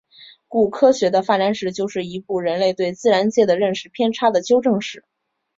[0.47, 5.05] 故科学的发展史就是一部人类对自然界的认识偏差的纠正史。